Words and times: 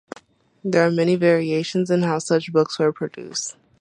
There 0.63 0.83
are 0.83 0.89
many 0.89 1.15
variations 1.15 1.91
in 1.91 2.01
how 2.01 2.17
such 2.17 2.51
books 2.51 2.79
were 2.79 2.91
produced. 2.91 3.55